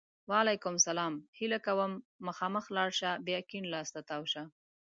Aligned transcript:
وعلیکم 0.31 0.75
سلام! 0.87 1.13
هیله 1.39 1.59
کوم! 1.65 1.93
مخامخ 2.27 2.65
لاړ 2.75 2.89
شه! 2.99 3.11
بیا 3.25 3.39
کیڼ 3.49 3.63
لاس 3.73 3.87
ته 3.95 4.01
تاو 4.09 4.23
شه! 4.31 4.43